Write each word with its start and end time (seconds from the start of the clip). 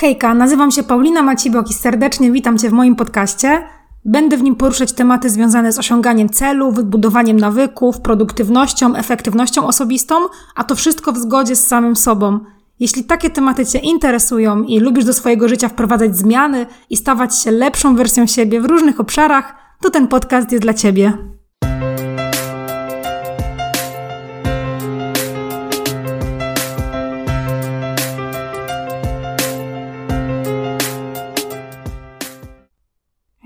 Hejka, 0.00 0.34
nazywam 0.34 0.70
się 0.70 0.82
Paulina 0.82 1.22
Macibok 1.22 1.70
i 1.70 1.74
serdecznie 1.74 2.32
witam 2.32 2.58
Cię 2.58 2.70
w 2.70 2.72
moim 2.72 2.96
podcaście. 2.96 3.62
Będę 4.04 4.36
w 4.36 4.42
nim 4.42 4.56
poruszać 4.56 4.92
tematy 4.92 5.30
związane 5.30 5.72
z 5.72 5.78
osiąganiem 5.78 6.28
celów, 6.28 6.84
budowaniem 6.84 7.36
nawyków, 7.36 8.00
produktywnością, 8.00 8.96
efektywnością 8.96 9.66
osobistą, 9.66 10.14
a 10.54 10.64
to 10.64 10.74
wszystko 10.74 11.12
w 11.12 11.18
zgodzie 11.18 11.56
z 11.56 11.66
samym 11.66 11.96
sobą. 11.96 12.40
Jeśli 12.78 13.04
takie 13.04 13.30
tematy 13.30 13.66
Cię 13.66 13.78
interesują 13.78 14.62
i 14.62 14.80
lubisz 14.80 15.04
do 15.04 15.12
swojego 15.12 15.48
życia 15.48 15.68
wprowadzać 15.68 16.16
zmiany 16.16 16.66
i 16.90 16.96
stawać 16.96 17.38
się 17.38 17.50
lepszą 17.50 17.96
wersją 17.96 18.26
siebie 18.26 18.60
w 18.60 18.64
różnych 18.64 19.00
obszarach, 19.00 19.54
to 19.80 19.90
ten 19.90 20.08
podcast 20.08 20.52
jest 20.52 20.62
dla 20.62 20.74
Ciebie. 20.74 21.12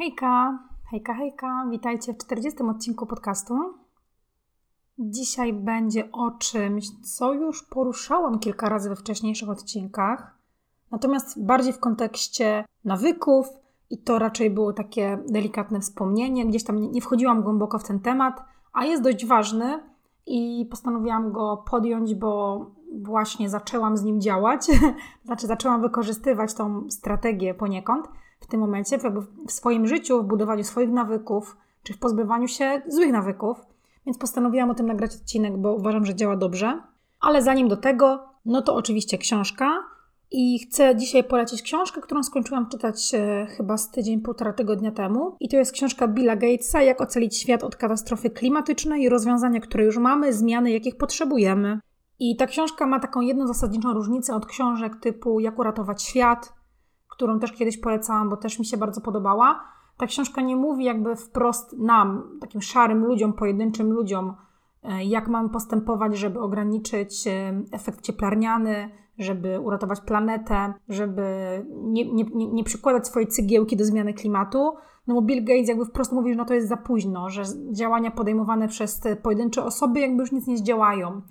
Hejka, 0.04 0.58
hejka, 0.90 1.14
hejka, 1.14 1.66
witajcie 1.70 2.14
w 2.14 2.18
40 2.18 2.62
odcinku 2.62 3.06
podcastu. 3.06 3.54
Dzisiaj 4.98 5.52
będzie 5.52 6.12
o 6.12 6.30
czymś, 6.30 6.90
co 6.90 7.32
już 7.32 7.62
poruszałam 7.62 8.38
kilka 8.38 8.68
razy 8.68 8.88
we 8.88 8.96
wcześniejszych 8.96 9.48
odcinkach, 9.48 10.38
natomiast 10.90 11.45
bardziej 11.45 11.72
w 11.72 11.80
kontekście 11.80 12.64
nawyków 12.84 13.46
i 13.90 13.98
to 13.98 14.18
raczej 14.18 14.50
było 14.50 14.72
takie 14.72 15.18
delikatne 15.28 15.80
wspomnienie, 15.80 16.46
gdzieś 16.46 16.64
tam 16.64 16.92
nie 16.92 17.00
wchodziłam 17.00 17.42
głęboko 17.42 17.78
w 17.78 17.84
ten 17.84 18.00
temat, 18.00 18.45
a 18.73 18.84
jest 18.84 19.02
dość 19.02 19.26
ważny 19.26 19.82
i 20.26 20.66
postanowiłam 20.70 21.32
go 21.32 21.64
podjąć, 21.70 22.14
bo 22.14 22.60
właśnie 23.02 23.50
zaczęłam 23.50 23.96
z 23.96 24.04
nim 24.04 24.20
działać, 24.20 24.66
znaczy 25.26 25.46
zaczęłam 25.46 25.82
wykorzystywać 25.82 26.54
tą 26.54 26.90
strategię 26.90 27.54
poniekąd 27.54 28.09
w 28.44 28.46
tym 28.46 28.60
momencie, 28.60 28.98
w 29.46 29.52
swoim 29.52 29.86
życiu, 29.86 30.23
w 30.23 30.26
budowaniu 30.26 30.64
swoich 30.64 30.90
nawyków, 30.90 31.56
czy 31.82 31.92
w 31.92 31.98
pozbywaniu 31.98 32.48
się 32.48 32.82
złych 32.88 33.12
nawyków. 33.12 33.60
Więc 34.06 34.18
postanowiłam 34.18 34.70
o 34.70 34.74
tym 34.74 34.86
nagrać 34.86 35.14
odcinek, 35.14 35.56
bo 35.56 35.74
uważam, 35.74 36.06
że 36.06 36.14
działa 36.14 36.36
dobrze. 36.36 36.82
Ale 37.20 37.42
zanim 37.42 37.68
do 37.68 37.76
tego, 37.76 38.24
no 38.45 38.62
to 38.62 38.74
oczywiście 38.74 39.18
książka. 39.18 39.78
I 40.30 40.59
chcę 40.59 40.96
dzisiaj 40.96 41.24
polecić 41.24 41.62
książkę, 41.62 42.01
którą 42.01 42.23
skończyłam 42.23 42.68
czytać 42.68 43.14
e, 43.14 43.46
chyba 43.56 43.76
z 43.76 43.90
tydzień, 43.90 44.20
półtora 44.20 44.52
tygodnia 44.52 44.90
temu. 44.90 45.36
I 45.40 45.48
to 45.48 45.56
jest 45.56 45.73
książka 45.73 46.08
Billa 46.08 46.36
Gatesa, 46.36 46.82
Jak 46.82 47.01
ocalić 47.01 47.36
świat 47.36 47.64
od 47.64 47.76
katastrofy 47.76 48.30
klimatycznej 48.30 49.08
rozwiązania, 49.08 49.60
które 49.60 49.84
już 49.84 49.98
mamy, 49.98 50.32
zmiany, 50.32 50.70
jakich 50.70 50.96
potrzebujemy. 50.96 51.80
I 52.18 52.36
ta 52.36 52.46
książka 52.46 52.86
ma 52.86 53.01
taką 53.01 53.20
jedną 53.20 53.46
zasadniczą 53.46 53.92
różnicę 53.92 54.34
od 54.34 54.46
książek 54.46 54.96
typu 55.01 55.40
Jak 55.40 55.58
uratować 55.58 56.02
świat, 56.02 56.52
którą 57.15 57.40
też 57.40 57.52
kiedyś 57.52 57.79
polecałam, 57.79 58.30
bo 58.30 58.37
też 58.37 58.59
mi 58.59 58.65
się 58.65 58.76
bardzo 58.76 59.01
podobała. 59.01 59.65
Ta 59.96 60.07
książka 60.07 60.40
nie 60.40 60.57
mówi 60.57 60.84
jakby 60.84 61.16
wprost 61.16 61.79
nam, 61.79 62.38
takim 62.40 62.62
szarym 62.62 63.04
ludziom, 63.04 63.32
pojedynczym 63.32 63.93
ludziom, 63.93 64.34
e, 64.82 65.04
jak 65.04 65.28
mamy 65.28 65.48
postępować, 65.48 66.16
żeby 66.19 66.41
ograniczyć 66.41 67.26
e, 67.26 67.62
efekt 67.72 68.00
cieplarniany, 68.00 68.91
żeby 69.19 69.60
uratować 69.60 70.00
planetę, 70.00 70.75
żeby 70.88 71.22
nie, 71.70 72.12
nie, 72.12 72.25
nie 72.34 72.65
przykładać 72.65 73.06
swojej 73.06 73.28
cygiełki 73.28 73.76
do 73.76 73.84
zmiany 73.84 74.15
klimatu. 74.15 74.75
No 75.06 75.15
bo 75.15 75.22
Bill 75.22 75.44
Gates 75.44 75.69
jakby 75.69 75.84
wprost 75.84 76.12
mówi, 76.12 76.31
że 76.32 76.37
no 76.37 76.44
to 76.44 76.54
jest 76.54 76.69
za 76.69 76.76
późno, 76.76 77.31
że 77.31 77.42
działania 77.72 78.10
podejmowane 78.10 78.69
przez 78.69 79.03
pojedyncze 79.22 79.65
osoby 79.65 80.00
jakby 80.00 80.22
już 80.22 80.32
nic 80.32 80.47
nie 80.47 80.59
zdziałają 80.59 81.22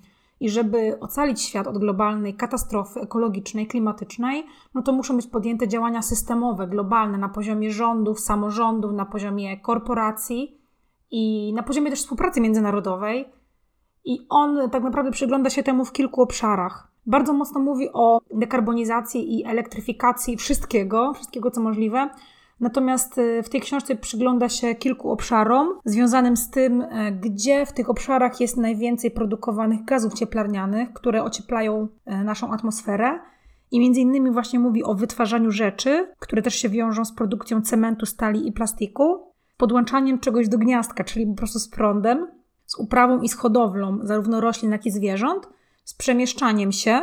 i 0.44 0.50
żeby 0.50 1.00
ocalić 1.00 1.42
świat 1.42 1.66
od 1.66 1.78
globalnej 1.78 2.34
katastrofy 2.34 3.00
ekologicznej, 3.00 3.66
klimatycznej, 3.66 4.46
no 4.74 4.82
to 4.82 4.92
muszą 4.92 5.16
być 5.16 5.26
podjęte 5.26 5.68
działania 5.68 6.02
systemowe, 6.02 6.66
globalne 6.66 7.18
na 7.18 7.28
poziomie 7.28 7.70
rządów, 7.70 8.20
samorządów, 8.20 8.92
na 8.92 9.06
poziomie 9.06 9.60
korporacji 9.60 10.60
i 11.10 11.52
na 11.54 11.62
poziomie 11.62 11.90
też 11.90 11.98
współpracy 11.98 12.40
międzynarodowej. 12.40 13.28
I 14.04 14.26
on 14.28 14.70
tak 14.70 14.82
naprawdę 14.82 15.10
przygląda 15.10 15.50
się 15.50 15.62
temu 15.62 15.84
w 15.84 15.92
kilku 15.92 16.22
obszarach. 16.22 16.92
Bardzo 17.06 17.32
mocno 17.32 17.60
mówi 17.60 17.88
o 17.92 18.20
dekarbonizacji 18.34 19.38
i 19.38 19.44
elektryfikacji 19.44 20.36
wszystkiego, 20.36 21.12
wszystkiego 21.14 21.50
co 21.50 21.60
możliwe, 21.60 22.10
Natomiast 22.60 23.18
y, 23.18 23.42
w 23.42 23.48
tej 23.48 23.60
książce 23.60 23.96
przygląda 23.96 24.48
się 24.48 24.74
kilku 24.74 25.10
obszarom 25.10 25.68
związanym 25.84 26.36
z 26.36 26.50
tym, 26.50 26.80
y, 26.80 27.18
gdzie 27.20 27.66
w 27.66 27.72
tych 27.72 27.90
obszarach 27.90 28.40
jest 28.40 28.56
najwięcej 28.56 29.10
produkowanych 29.10 29.84
gazów 29.84 30.14
cieplarnianych, 30.14 30.92
które 30.92 31.24
ocieplają 31.24 31.88
y, 32.06 32.24
naszą 32.24 32.52
atmosferę. 32.52 33.20
I 33.70 33.80
między 33.80 34.00
innymi 34.00 34.30
właśnie 34.30 34.58
mówi 34.58 34.84
o 34.84 34.94
wytwarzaniu 34.94 35.50
rzeczy, 35.50 36.12
które 36.18 36.42
też 36.42 36.54
się 36.54 36.68
wiążą 36.68 37.04
z 37.04 37.12
produkcją 37.12 37.62
cementu, 37.62 38.06
stali 38.06 38.48
i 38.48 38.52
plastiku, 38.52 39.32
podłączaniem 39.56 40.18
czegoś 40.18 40.48
do 40.48 40.58
gniazdka, 40.58 41.04
czyli 41.04 41.26
po 41.26 41.34
prostu 41.34 41.58
z 41.58 41.68
prądem, 41.68 42.26
z 42.66 42.78
uprawą 42.78 43.20
i 43.20 43.28
z 43.28 43.34
hodowlą 43.34 43.98
zarówno 44.02 44.40
roślin, 44.40 44.72
jak 44.72 44.86
i 44.86 44.90
zwierząt, 44.90 45.48
z 45.84 45.94
przemieszczaniem 45.94 46.72
się, 46.72 47.00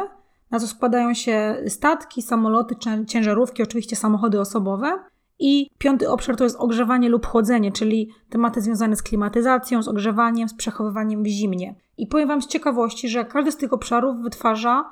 na 0.51 0.59
co 0.59 0.67
składają 0.67 1.13
się 1.13 1.63
statki, 1.67 2.21
samoloty, 2.21 2.75
ciężarówki, 3.07 3.63
oczywiście 3.63 3.95
samochody 3.95 4.39
osobowe, 4.39 4.99
i 5.41 5.69
piąty 5.77 6.09
obszar 6.09 6.35
to 6.35 6.43
jest 6.43 6.55
ogrzewanie 6.59 7.09
lub 7.09 7.25
chłodzenie, 7.25 7.71
czyli 7.71 8.09
tematy 8.29 8.61
związane 8.61 8.95
z 8.95 9.03
klimatyzacją, 9.03 9.83
z 9.83 9.87
ogrzewaniem, 9.87 10.49
z 10.49 10.53
przechowywaniem 10.53 11.23
w 11.23 11.27
zimnie. 11.27 11.75
I 11.97 12.07
powiem 12.07 12.27
Wam 12.27 12.41
z 12.41 12.47
ciekawości, 12.47 13.09
że 13.09 13.25
każdy 13.25 13.51
z 13.51 13.57
tych 13.57 13.73
obszarów 13.73 14.21
wytwarza 14.21 14.89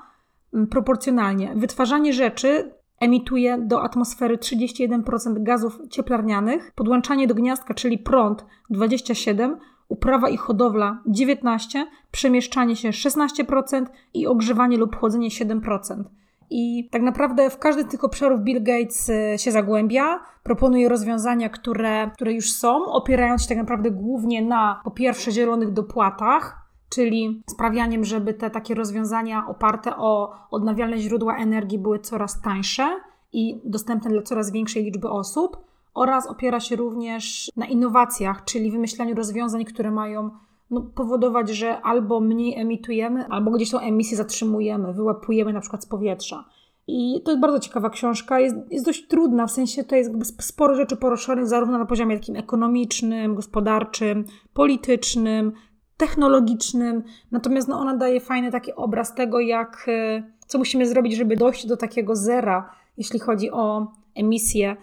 mm, 0.54 0.68
proporcjonalnie. 0.68 1.54
Wytwarzanie 1.56 2.14
rzeczy 2.14 2.74
emituje 3.00 3.58
do 3.58 3.84
atmosfery 3.84 4.38
31% 4.38 5.44
gazów 5.44 5.80
cieplarnianych, 5.90 6.72
podłączanie 6.76 7.28
do 7.28 7.36
gniazdka, 7.36 7.74
czyli 7.74 7.98
prąd 7.98 8.46
27%, 8.72 9.56
uprawa 9.88 10.30
i 10.30 10.38
hodowla 10.38 11.04
19%, 11.08 11.86
przemieszczanie 12.12 12.76
się 12.76 12.90
16% 12.90 13.86
i 14.14 14.28
ogrzewanie 14.28 14.78
lub 14.78 14.96
chłodzenie 14.96 15.30
7%. 15.30 16.04
I 16.50 16.90
tak 16.92 17.02
naprawdę 17.02 17.50
w 17.50 17.58
każdy 17.58 17.84
z 17.84 17.88
tych 17.88 18.04
obszarów 18.04 18.42
Bill 18.42 18.64
Gates 18.64 19.10
y, 19.10 19.36
się 19.38 19.52
zagłębia, 19.52 20.20
proponuje 20.44 20.90
rozwiązania, 20.90 21.50
które, 21.50 22.12
które 22.14 22.34
już 22.34 22.52
są, 22.52 22.86
opierając 22.86 23.42
się 23.42 23.48
tak 23.48 23.58
naprawdę 23.58 23.92
głównie 23.92 24.42
na 24.42 24.82
po 24.84 24.92
pierwsze 24.92 25.32
zielonych 25.32 25.74
dopłatach, 25.74 26.58
czyli 26.90 27.44
sprawianiem, 27.52 28.06
żeby 28.06 28.34
te 28.34 28.50
takie 28.50 28.76
rozwiązania 28.76 29.48
oparte 29.48 29.98
o 29.98 30.34
odnawialne 30.52 30.98
źródła 30.98 31.38
energii 31.38 31.80
były 31.80 32.00
coraz 32.00 32.42
tańsze 32.42 33.00
i 33.34 33.62
dostępne 33.66 34.10
dla 34.10 34.22
coraz 34.22 34.52
większej 34.52 34.84
liczby 34.84 35.10
osób, 35.10 35.70
oraz 35.94 36.28
opiera 36.28 36.60
się 36.60 36.76
również 36.76 37.52
na 37.56 37.66
innowacjach, 37.66 38.44
czyli 38.44 38.72
wymyślaniu 38.72 39.16
rozwiązań, 39.16 39.66
które 39.66 39.92
mają 39.92 40.30
no, 40.72 40.82
powodować, 40.82 41.50
że 41.50 41.82
albo 41.82 42.20
mniej 42.20 42.60
emitujemy, 42.60 43.26
albo 43.28 43.52
gdzieś 43.52 43.72
tą 43.72 43.80
emisję 43.80 44.18
zatrzymujemy, 44.18 44.94
wyłapujemy 44.94 45.54
na 45.54 45.62
przykład 45.62 45.84
z 45.84 45.86
powietrza. 45.86 46.46
I 46.88 47.22
to 47.26 47.32
jest 47.32 47.42
bardzo 47.42 47.60
ciekawa 47.60 47.90
książka, 47.90 48.40
jest, 48.40 48.56
jest 48.72 48.86
dość 48.86 49.08
trudna, 49.08 49.48
w 49.48 49.52
sensie 49.52 49.84
to 49.84 49.96
jest 49.96 50.44
sporo 50.44 50.76
rzeczy 50.76 50.96
poruszonych 50.96 51.48
zarówno 51.48 51.78
na 51.78 51.86
poziomie 51.86 52.20
takim 52.20 52.36
ekonomicznym, 52.36 53.36
gospodarczym, 53.36 54.26
politycznym, 54.54 55.52
technologicznym, 55.98 57.04
natomiast 57.32 57.68
no, 57.68 57.80
ona 57.80 57.98
daje 57.98 58.20
fajny 58.20 58.52
taki 58.52 58.74
obraz 58.74 59.16
tego, 59.16 59.40
jak, 59.40 59.86
e, 59.88 60.24
co 60.48 60.58
musimy 60.58 60.88
zrobić, 60.88 61.16
żeby 61.16 61.36
dojść 61.36 61.68
do 61.68 61.78
takiego 61.78 62.16
zera, 62.16 62.72
jeśli 62.98 63.20
chodzi 63.20 63.52
o 63.52 63.88
emisję 64.16 64.78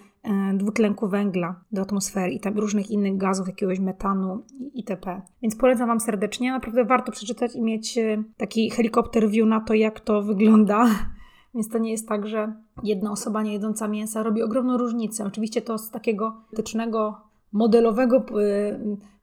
dwutlenku 0.54 1.08
węgla 1.08 1.60
do 1.72 1.82
atmosfery 1.82 2.32
i 2.32 2.40
tam 2.40 2.58
różnych 2.58 2.90
innych 2.90 3.16
gazów, 3.16 3.46
jakiegoś 3.46 3.80
metanu 3.80 4.44
itp. 4.74 5.22
Więc 5.42 5.56
polecam 5.56 5.88
Wam 5.88 6.00
serdecznie. 6.00 6.52
Naprawdę 6.52 6.84
warto 6.84 7.12
przeczytać 7.12 7.56
i 7.56 7.62
mieć 7.62 7.98
e, 7.98 8.22
taki 8.36 8.70
helikopter 8.70 9.28
view 9.28 9.48
na 9.48 9.60
to, 9.60 9.74
jak 9.74 10.00
to 10.00 10.22
wygląda. 10.22 10.86
Więc 11.54 11.68
to 11.68 11.78
nie 11.78 11.90
jest 11.90 12.08
tak, 12.08 12.26
że 12.26 12.54
jedna 12.82 13.10
osoba 13.10 13.42
nie 13.42 13.52
jedząca 13.52 13.88
mięsa 13.88 14.22
robi 14.22 14.42
ogromną 14.42 14.76
różnicę. 14.76 15.24
Oczywiście 15.24 15.62
to 15.62 15.78
z 15.78 15.90
takiego 15.90 16.42
etycznego, 16.52 17.20
modelowego 17.52 18.16
e, 18.16 18.22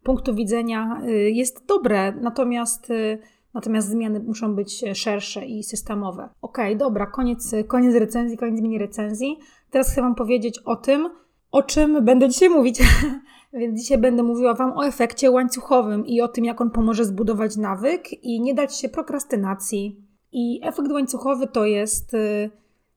punktu 0.04 0.36
widzenia 0.36 1.02
jest 1.32 1.66
dobre, 1.68 2.12
natomiast 2.22 2.92
Natomiast 3.54 3.90
zmiany 3.90 4.20
muszą 4.20 4.56
być 4.56 4.84
szersze 4.94 5.46
i 5.46 5.64
systemowe. 5.64 6.30
Ok, 6.42 6.58
dobra, 6.78 7.06
koniec, 7.06 7.52
koniec 7.68 7.96
recenzji, 7.96 8.38
koniec 8.38 8.62
mini 8.62 8.78
recenzji. 8.78 9.38
Teraz 9.74 9.92
chcę 9.92 10.02
Wam 10.02 10.16
powiedzieć 10.16 10.60
o 10.60 10.76
tym, 10.76 11.10
o 11.52 11.64
czym 11.64 12.06
będę 12.06 12.30
dzisiaj 12.30 12.50
mówić. 12.50 12.82
Więc 13.54 13.82
dzisiaj 13.82 13.98
będę 13.98 14.24
mówiła 14.24 14.54
Wam 14.54 14.78
o 14.78 14.86
efekcie 14.88 15.32
łańcuchowym 15.32 16.06
i 16.06 16.22
o 16.22 16.28
tym, 16.28 16.46
jak 16.46 16.62
on 16.62 16.72
pomoże 16.72 17.06
zbudować 17.06 17.58
nawyk 17.58 18.24
i 18.24 18.42
nie 18.42 18.54
dać 18.54 18.80
się 18.80 18.90
prokrastynacji. 18.90 20.02
I 20.32 20.60
efekt 20.64 20.92
łańcuchowy 20.92 21.48
to 21.48 21.66
jest, 21.66 22.14
y, 22.14 22.50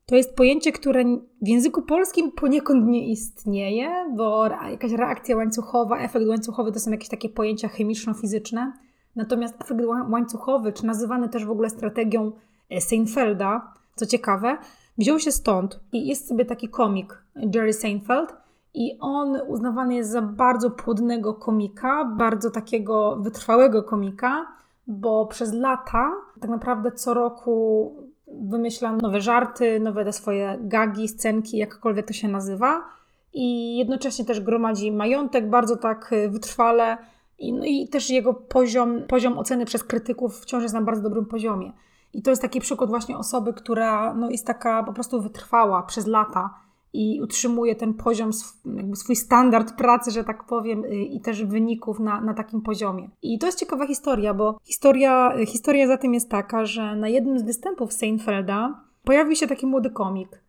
to 0.06 0.16
jest 0.16 0.36
pojęcie, 0.36 0.72
które 0.72 1.04
w 1.42 1.48
języku 1.48 1.82
polskim 1.82 2.32
poniekąd 2.32 2.86
nie 2.86 3.08
istnieje, 3.08 3.90
bo 4.16 4.48
jakaś 4.70 4.92
reakcja 4.92 5.36
łańcuchowa, 5.36 5.98
efekt 5.98 6.26
łańcuchowy 6.26 6.72
to 6.72 6.80
są 6.80 6.90
jakieś 6.90 7.08
takie 7.08 7.28
pojęcia 7.28 7.68
chemiczno-fizyczne. 7.68 8.72
Natomiast 9.16 9.54
efekt 9.60 9.80
łańcuchowy, 10.10 10.72
czy 10.72 10.86
nazywany 10.86 11.28
też 11.28 11.44
w 11.44 11.50
ogóle 11.50 11.70
strategią 11.70 12.32
e, 12.70 12.80
Seinfelda, 12.80 13.74
co 13.94 14.06
ciekawe, 14.06 14.58
wziął 14.98 15.18
się 15.18 15.32
stąd 15.32 15.80
i 15.92 16.06
jest 16.06 16.28
sobie 16.28 16.44
taki 16.44 16.68
komik 16.68 17.22
Jerry 17.54 17.72
Seinfeld 17.72 18.34
i 18.74 18.98
on 19.00 19.38
uznawany 19.46 19.94
jest 19.94 20.10
za 20.10 20.22
bardzo 20.22 20.70
płodnego 20.70 21.34
komika, 21.34 22.04
bardzo 22.04 22.50
takiego 22.50 23.16
wytrwałego 23.16 23.82
komika, 23.82 24.46
bo 24.86 25.26
przez 25.26 25.52
lata 25.52 26.12
tak 26.40 26.50
naprawdę 26.50 26.92
co 26.92 27.14
roku 27.14 27.92
wymyśla 28.28 28.92
nowe 28.92 29.20
żarty, 29.20 29.80
nowe 29.80 30.04
te 30.04 30.12
swoje 30.12 30.58
gagi, 30.60 31.08
scenki, 31.08 31.56
jakkolwiek 31.56 32.06
to 32.06 32.12
się 32.12 32.28
nazywa 32.28 32.84
i 33.32 33.76
jednocześnie 33.76 34.24
też 34.24 34.40
gromadzi 34.40 34.92
majątek 34.92 35.50
bardzo 35.50 35.76
tak 35.76 36.14
wytrwale 36.28 36.98
i, 37.38 37.52
no 37.52 37.64
i 37.64 37.88
też 37.88 38.10
jego 38.10 38.34
poziom, 38.34 39.02
poziom 39.08 39.38
oceny 39.38 39.64
przez 39.64 39.84
krytyków 39.84 40.40
wciąż 40.40 40.62
jest 40.62 40.74
na 40.74 40.82
bardzo 40.82 41.02
dobrym 41.02 41.26
poziomie. 41.26 41.72
I 42.12 42.22
to 42.22 42.30
jest 42.30 42.42
taki 42.42 42.60
przykład 42.60 42.90
właśnie 42.90 43.18
osoby, 43.18 43.52
która 43.52 44.14
no, 44.14 44.30
jest 44.30 44.46
taka 44.46 44.82
po 44.82 44.92
prostu 44.92 45.22
wytrwała 45.22 45.82
przez 45.82 46.06
lata 46.06 46.54
i 46.92 47.20
utrzymuje 47.22 47.74
ten 47.74 47.94
poziom, 47.94 48.30
swój 48.94 49.16
standard 49.16 49.72
pracy, 49.72 50.10
że 50.10 50.24
tak 50.24 50.44
powiem, 50.44 50.84
y, 50.84 50.88
i 50.94 51.20
też 51.20 51.44
wyników 51.44 52.00
na, 52.00 52.20
na 52.20 52.34
takim 52.34 52.62
poziomie. 52.62 53.10
I 53.22 53.38
to 53.38 53.46
jest 53.46 53.58
ciekawa 53.58 53.86
historia, 53.86 54.34
bo 54.34 54.58
historia, 54.64 55.32
historia 55.46 55.86
za 55.86 55.96
tym 55.96 56.14
jest 56.14 56.30
taka, 56.30 56.64
że 56.64 56.96
na 56.96 57.08
jednym 57.08 57.38
z 57.38 57.42
występów 57.42 57.92
Seinfelda 57.92 58.80
pojawił 59.04 59.36
się 59.36 59.46
taki 59.46 59.66
młody 59.66 59.90
komik. 59.90 60.42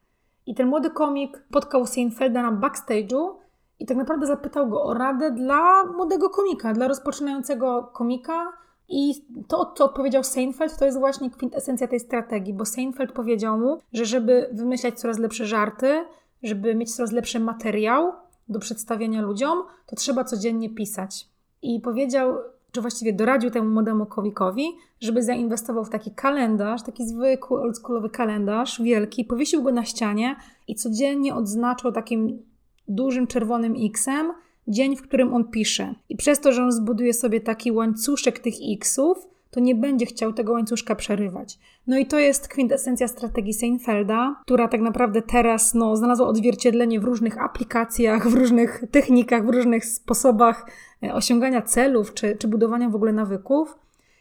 I 0.46 0.56
ten 0.56 0.68
młody 0.68 0.90
komik 0.90 1.44
spotkał 1.50 1.86
Seinfelda 1.86 2.52
na 2.52 2.52
backstage'u 2.52 3.36
i 3.80 3.86
tak 3.86 3.98
naprawdę 3.98 4.28
zapytał 4.28 4.70
go 4.70 4.84
o 4.84 4.94
radę 4.94 5.32
dla 5.32 5.84
młodego 5.84 6.30
komika, 6.30 6.74
dla 6.74 6.88
rozpoczynającego 6.88 7.84
komika. 7.94 8.54
I 8.90 9.26
to, 9.48 9.74
co 9.76 9.86
odpowiedział 9.86 10.24
Seinfeld, 10.24 10.78
to 10.78 10.86
jest 10.86 11.00
właśnie 11.00 11.30
kwintesencja 11.30 11.88
tej 11.88 12.00
strategii, 12.00 12.54
bo 12.54 12.66
Seinfeld 12.66 13.12
powiedział 13.12 13.60
mu, 13.60 13.78
że 13.94 14.06
żeby 14.06 14.50
wymyślać 14.52 15.00
coraz 15.00 15.20
lepsze 15.20 15.46
żarty, 15.46 16.06
żeby 16.44 16.76
mieć 16.76 16.96
coraz 16.96 17.12
lepszy 17.12 17.40
materiał 17.40 18.14
do 18.50 18.60
przedstawienia 18.60 19.22
ludziom, 19.22 19.64
to 19.86 19.96
trzeba 19.96 20.24
codziennie 20.24 20.70
pisać. 20.70 21.28
I 21.62 21.80
powiedział, 21.80 22.38
czy 22.72 22.82
właściwie 22.82 23.14
doradził 23.14 23.52
temu 23.52 23.70
młodemu 23.70 24.06
komikowi, 24.06 24.66
żeby 25.02 25.24
zainwestował 25.24 25.86
w 25.86 25.90
taki 25.90 26.12
kalendarz, 26.12 26.84
taki 26.84 27.08
zwykły, 27.08 27.62
oldschoolowy 27.62 28.10
kalendarz, 28.10 28.82
wielki, 28.82 29.26
powiesił 29.26 29.64
go 29.64 29.72
na 29.72 29.86
ścianie 29.86 30.36
i 30.68 30.76
codziennie 30.76 31.36
odznaczał 31.36 31.92
takim 31.92 32.44
dużym 32.88 33.28
czerwonym 33.28 33.76
X-em 33.86 34.34
dzień, 34.68 34.96
w 34.96 35.02
którym 35.02 35.34
on 35.34 35.44
pisze. 35.44 35.94
I 36.10 36.16
przez 36.16 36.40
to, 36.40 36.52
że 36.52 36.64
on 36.64 36.72
zbuduje 36.72 37.14
sobie 37.14 37.42
taki 37.42 37.72
łańcuszek 37.72 38.40
tych 38.40 38.54
X-ów, 38.74 39.28
to 39.52 39.60
nie 39.60 39.76
będzie 39.76 40.06
chciał 40.06 40.34
tego 40.34 40.54
łańcuszka 40.54 40.96
przerywać. 40.96 41.60
No 41.88 41.98
i 41.98 42.06
to 42.06 42.20
jest 42.20 42.48
kwintesencja 42.48 43.08
strategii 43.08 43.54
Seinfelda, 43.54 44.36
która 44.46 44.68
tak 44.68 44.82
naprawdę 44.82 45.22
teraz 45.22 45.74
no, 45.74 45.96
znalazła 45.96 46.28
odzwierciedlenie 46.28 47.00
w 47.00 47.04
różnych 47.04 47.42
aplikacjach, 47.42 48.30
w 48.30 48.34
różnych 48.34 48.84
technikach, 48.92 49.46
w 49.46 49.50
różnych 49.50 49.86
sposobach 49.86 50.70
e, 51.04 51.14
osiągania 51.14 51.62
celów 51.62 52.14
czy, 52.14 52.36
czy 52.36 52.48
budowania 52.48 52.90
w 52.90 52.96
ogóle 52.96 53.14
nawyków. 53.14 53.78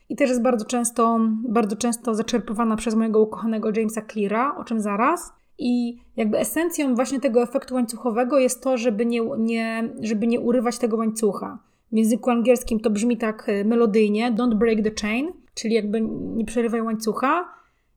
I 0.09 0.17
też 0.17 0.29
jest 0.29 0.43
bardzo 0.43 0.65
często, 0.65 1.21
bardzo 1.49 1.77
często 1.77 2.15
zaczerpywana 2.15 2.77
przez 2.77 2.95
mojego 2.95 3.21
ukochanego 3.21 3.71
Jamesa 3.77 4.03
Cleara, 4.03 4.57
o 4.57 4.65
czym 4.65 4.81
zaraz. 4.81 5.33
I 5.59 5.99
jakby 6.17 6.39
esencją 6.39 6.95
właśnie 6.95 7.21
tego 7.21 7.43
efektu 7.43 7.75
łańcuchowego 7.75 8.39
jest 8.39 8.63
to, 8.63 8.77
żeby 8.77 9.07
nie, 9.07 9.21
nie, 9.39 9.89
żeby 10.01 10.27
nie 10.27 10.41
urywać 10.41 10.79
tego 10.79 10.97
łańcucha. 10.97 11.59
W 11.93 11.97
języku 11.97 12.31
angielskim 12.31 12.81
to 12.81 12.91
brzmi 12.91 13.17
tak 13.17 13.49
e, 13.49 13.65
melodyjnie, 13.65 14.33
don't 14.33 14.55
break 14.55 14.83
the 14.83 14.91
chain, 15.03 15.33
czyli 15.55 15.75
jakby 15.75 16.01
nie 16.37 16.45
przerywaj 16.45 16.83
łańcucha. 16.83 17.49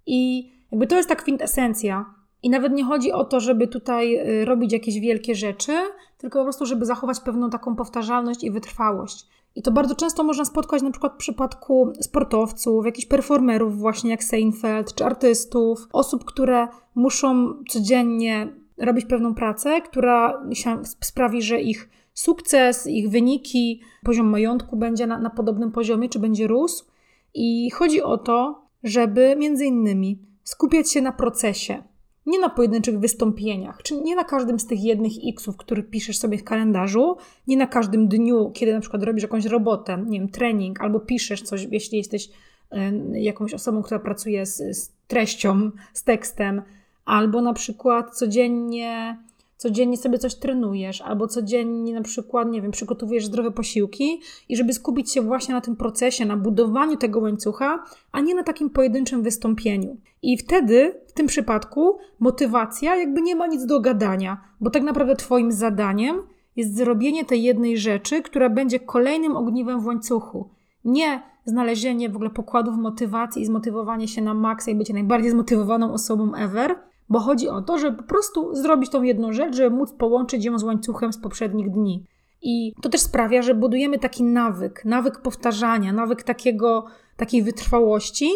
I 0.06 0.52
jakby 0.72 0.88
to 0.88 0.98
jest 0.98 1.10
ta 1.10 1.16
kwintesencja. 1.16 2.06
I 2.44 2.50
nawet 2.50 2.74
nie 2.74 2.84
chodzi 2.84 3.12
o 3.12 3.26
to, 3.26 3.40
żeby 3.40 3.68
tutaj 3.68 4.16
e, 4.16 4.46
robić 4.46 4.74
jakieś 4.74 5.00
wielkie 5.00 5.36
rzeczy, 5.36 5.74
tylko 6.18 6.40
po 6.40 6.46
prostu, 6.46 6.66
żeby 6.66 6.86
zachować 6.86 7.20
pewną 7.20 7.50
taką 7.50 7.76
powtarzalność 7.76 8.44
i 8.44 8.52
wytrwałość. 8.52 9.28
I 9.56 9.62
to 9.62 9.72
bardzo 9.72 9.96
często 9.96 10.24
można 10.24 10.46
spotkać 10.46 10.82
na 10.82 10.92
przykład 10.92 11.14
w 11.14 11.18
przypadku 11.18 11.94
sportowców, 12.02 12.86
jakichś 12.86 13.08
performerów 13.08 13.78
właśnie 13.78 14.12
jak 14.12 14.24
Seinfeld, 14.24 14.94
czy 14.96 15.06
artystów, 15.06 15.88
osób, 15.94 16.26
które 16.26 16.68
muszą 16.96 17.54
codziennie 17.70 18.54
robić 18.78 19.06
pewną 19.06 19.36
pracę, 19.36 19.82
która 19.82 20.44
sprawi, 21.00 21.42
że 21.42 21.62
ich 21.62 21.90
sukces, 22.14 22.88
ich 22.88 23.10
wyniki, 23.10 23.82
poziom 24.04 24.28
majątku 24.28 24.78
będzie 24.78 25.08
na, 25.08 25.20
na 25.20 25.30
podobnym 25.30 25.72
poziomie, 25.72 26.10
czy 26.10 26.20
będzie 26.20 26.48
rósł. 26.48 26.86
I 27.34 27.70
chodzi 27.72 28.02
o 28.02 28.18
to, 28.18 28.68
żeby 28.84 29.36
między 29.38 29.66
innymi 29.66 30.20
skupiać 30.44 30.92
się 30.92 31.02
na 31.02 31.12
procesie, 31.12 31.84
nie 32.30 32.40
na 32.40 32.50
pojedynczych 32.50 33.00
wystąpieniach, 33.00 33.84
czyli 33.84 34.02
nie 34.02 34.16
na 34.16 34.24
każdym 34.24 34.60
z 34.60 34.68
tych 34.68 34.84
jednych 34.84 35.12
xów, 35.28 35.58
który 35.58 35.84
piszesz 35.84 36.18
sobie 36.18 36.38
w 36.38 36.44
kalendarzu, 36.44 37.18
nie 37.48 37.58
na 37.58 37.68
każdym 37.68 38.08
dniu, 38.08 38.52
kiedy 38.54 38.74
na 38.74 38.80
przykład 38.80 39.04
robisz 39.04 39.24
jakąś 39.24 39.46
robotę, 39.46 40.04
nie 40.08 40.20
wiem, 40.20 40.30
trening, 40.30 40.82
albo 40.82 41.00
piszesz 41.00 41.42
coś, 41.42 41.68
jeśli 41.72 41.98
jesteś 41.98 42.30
jakąś 43.14 43.54
osobą, 43.54 43.84
która 43.84 44.00
pracuje 44.00 44.46
z, 44.46 44.58
z 44.78 44.92
treścią, 45.08 45.72
z 45.94 46.04
tekstem, 46.04 46.62
albo 47.06 47.42
na 47.42 47.54
przykład 47.54 48.16
codziennie 48.16 49.18
codziennie 49.60 49.98
sobie 49.98 50.20
coś 50.20 50.36
trenujesz, 50.36 51.02
albo 51.02 51.28
codziennie 51.28 51.94
na 51.94 52.02
przykład, 52.02 52.52
nie 52.52 52.62
wiem, 52.62 52.72
przygotowujesz 52.72 53.26
zdrowe 53.26 53.52
posiłki 53.52 54.22
i 54.50 54.58
żeby 54.58 54.74
skupić 54.74 55.14
się 55.14 55.22
właśnie 55.22 55.56
na 55.56 55.62
tym 55.62 55.76
procesie, 55.76 56.26
na 56.26 56.38
budowaniu 56.38 56.98
tego 56.98 57.20
łańcucha, 57.20 57.84
a 58.12 58.22
nie 58.22 58.36
na 58.36 58.44
takim 58.44 58.70
pojedynczym 58.70 59.24
wystąpieniu. 59.24 59.98
I 60.22 60.38
wtedy, 60.38 61.02
w 61.08 61.14
tym 61.14 61.28
przypadku, 61.28 61.98
motywacja 62.20 62.96
jakby 62.96 63.22
nie 63.22 63.36
ma 63.36 63.48
nic 63.48 63.66
do 63.66 63.80
gadania, 63.80 64.42
bo 64.62 64.70
tak 64.70 64.84
naprawdę 64.84 65.16
Twoim 65.16 65.52
zadaniem 65.52 66.22
jest 66.56 66.76
zrobienie 66.76 67.26
tej 67.26 67.44
jednej 67.44 67.78
rzeczy, 67.78 68.22
która 68.22 68.50
będzie 68.50 68.80
kolejnym 68.80 69.36
ogniwem 69.36 69.82
w 69.82 69.86
łańcuchu. 69.86 70.50
Nie 70.86 71.22
znalezienie 71.46 72.10
w 72.10 72.16
ogóle 72.16 72.30
pokładów 72.30 72.78
motywacji 72.78 73.42
i 73.42 73.46
zmotywowanie 73.46 74.08
się 74.08 74.22
na 74.22 74.34
maksa 74.34 74.72
i 74.72 74.76
bycie 74.76 74.94
najbardziej 74.94 75.32
zmotywowaną 75.32 75.94
osobą 75.94 76.36
ever, 76.36 76.76
bo 77.10 77.20
chodzi 77.20 77.50
o 77.50 77.62
to, 77.62 77.78
żeby 77.78 77.98
po 77.98 78.04
prostu 78.04 78.56
zrobić 78.56 78.92
tą 78.92 79.04
jedną 79.04 79.34
rzecz, 79.34 79.56
żeby 79.56 79.76
móc 79.76 79.94
połączyć 79.94 80.46
ją 80.46 80.60
z 80.60 80.64
łańcuchem 80.64 81.14
z 81.14 81.18
poprzednich 81.18 81.72
dni. 81.72 82.06
I 82.42 82.74
to 82.82 82.90
też 82.90 83.02
sprawia, 83.02 83.42
że 83.42 83.56
budujemy 83.56 84.00
taki 84.00 84.24
nawyk, 84.24 84.86
nawyk 84.86 85.22
powtarzania, 85.22 85.94
nawyk 85.94 86.24
takiego, 86.24 86.86
takiej 87.18 87.44
wytrwałości. 87.44 88.30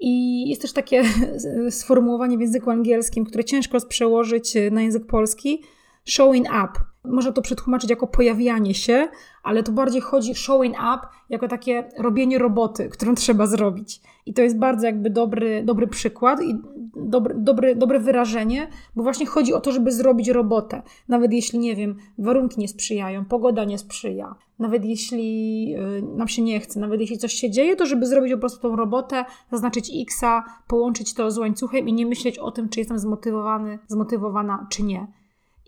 I 0.00 0.48
jest 0.48 0.62
też 0.62 0.72
takie 0.72 1.04
sformułowanie 1.70 2.38
w 2.38 2.40
języku 2.40 2.70
angielskim, 2.70 3.24
które 3.24 3.44
ciężko 3.44 3.76
jest 3.76 3.88
przełożyć 3.88 4.54
na 4.70 4.82
język 4.82 5.06
polski, 5.06 5.62
showing 6.04 6.46
up. 6.46 6.72
Można 7.04 7.32
to 7.32 7.42
przetłumaczyć 7.42 7.90
jako 7.90 8.06
pojawianie 8.06 8.74
się, 8.74 9.08
ale 9.42 9.62
to 9.62 9.72
bardziej 9.72 10.00
chodzi 10.00 10.34
showing 10.34 10.74
up 10.76 11.06
jako 11.28 11.48
takie 11.48 11.88
robienie 11.98 12.38
roboty, 12.38 12.88
którą 12.88 13.14
trzeba 13.14 13.46
zrobić. 13.46 14.00
I 14.26 14.34
to 14.34 14.42
jest 14.42 14.58
bardzo 14.58 14.86
jakby 14.86 15.10
dobry, 15.10 15.62
dobry 15.64 15.86
przykład 15.86 16.42
i 16.42 16.58
dobry, 16.96 17.34
dobry, 17.38 17.76
dobre 17.76 18.00
wyrażenie, 18.00 18.68
bo 18.96 19.02
właśnie 19.02 19.26
chodzi 19.26 19.54
o 19.54 19.60
to, 19.60 19.72
żeby 19.72 19.92
zrobić 19.92 20.28
robotę. 20.28 20.82
Nawet 21.08 21.32
jeśli, 21.32 21.58
nie 21.58 21.76
wiem, 21.76 21.96
warunki 22.18 22.60
nie 22.60 22.68
sprzyjają, 22.68 23.24
pogoda 23.24 23.64
nie 23.64 23.78
sprzyja, 23.78 24.34
nawet 24.58 24.84
jeśli 24.84 25.68
yy, 25.68 26.02
nam 26.16 26.28
się 26.28 26.42
nie 26.42 26.60
chce, 26.60 26.80
nawet 26.80 27.00
jeśli 27.00 27.18
coś 27.18 27.32
się 27.32 27.50
dzieje, 27.50 27.76
to 27.76 27.86
żeby 27.86 28.06
zrobić 28.06 28.32
po 28.32 28.38
prostu 28.38 28.60
tą 28.60 28.76
robotę, 28.76 29.24
zaznaczyć 29.50 29.90
X-a, 30.02 30.44
połączyć 30.68 31.14
to 31.14 31.30
z 31.30 31.38
łańcuchem 31.38 31.88
i 31.88 31.92
nie 31.92 32.06
myśleć 32.06 32.38
o 32.38 32.50
tym, 32.50 32.68
czy 32.68 32.80
jestem 32.80 32.98
zmotywowany, 32.98 33.78
zmotywowana, 33.88 34.66
czy 34.70 34.82
nie. 34.82 35.06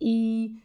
I 0.00 0.63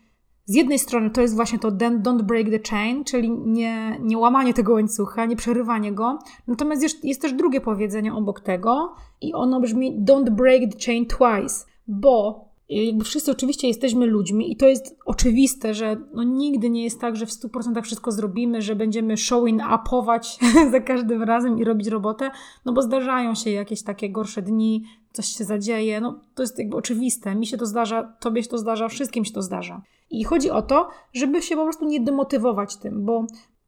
z 0.50 0.56
jednej 0.56 0.80
strony 0.80 1.10
to 1.10 1.22
jest 1.22 1.36
właśnie 1.36 1.60
to 1.60 1.72
don't 1.72 2.22
break 2.22 2.50
the 2.50 2.60
chain, 2.70 3.04
czyli 3.04 3.30
nie, 3.30 4.00
nie 4.02 4.18
łamanie 4.18 4.54
tego 4.54 4.74
łańcucha, 4.74 5.26
nie 5.26 5.36
przerywanie 5.36 5.92
go. 5.92 6.20
Natomiast 6.48 6.84
jest, 6.84 7.06
jest 7.06 7.22
też 7.22 7.34
drugie 7.34 7.62
powiedzenie 7.62 8.14
obok 8.14 8.40
tego 8.40 8.96
i 9.22 9.34
ono 9.34 9.60
brzmi 9.60 10.02
don't 10.04 10.30
break 10.30 10.62
the 10.72 10.86
chain 10.86 11.06
twice, 11.06 11.66
bo 11.88 12.46
jakby 12.70 13.04
wszyscy 13.04 13.32
oczywiście 13.32 13.68
jesteśmy 13.68 14.06
ludźmi 14.06 14.52
i 14.52 14.56
to 14.56 14.66
jest 14.66 14.98
oczywiste, 15.06 15.74
że 15.74 15.98
no 16.14 16.24
nigdy 16.24 16.70
nie 16.70 16.84
jest 16.84 17.02
tak, 17.02 17.16
że 17.16 17.26
w 17.26 17.30
100% 17.30 17.82
wszystko 17.82 18.12
zrobimy, 18.12 18.62
że 18.62 18.76
będziemy 18.76 19.18
showing 19.18 19.62
upować 19.76 20.40
za 20.72 20.80
każdym 20.80 21.24
razem 21.24 21.60
i 21.60 21.64
robić 21.64 21.88
robotę, 21.88 22.32
no 22.66 22.74
bo 22.74 22.82
zdarzają 22.82 23.36
się 23.36 23.50
jakieś 23.50 23.84
takie 23.84 24.10
gorsze 24.10 24.42
dni, 24.42 24.84
coś 25.14 25.26
się 25.26 25.44
zadzieje, 25.44 26.02
no 26.02 26.20
to 26.36 26.44
jest 26.44 26.60
jakby 26.60 26.78
oczywiste. 26.78 27.36
Mi 27.36 27.48
się 27.48 27.58
to 27.58 27.66
zdarza, 27.66 28.04
tobie 28.20 28.44
się 28.44 28.50
to 28.50 28.58
zdarza, 28.58 28.88
wszystkim 28.88 29.26
się 29.26 29.34
to 29.34 29.42
zdarza. 29.42 29.82
I 30.10 30.24
chodzi 30.24 30.50
o 30.50 30.62
to, 30.62 30.90
żeby 31.14 31.42
się 31.42 31.56
po 31.56 31.64
prostu 31.64 31.86
nie 31.86 32.00
demotywować 32.02 32.78
tym, 32.78 33.06
bo 33.06 33.26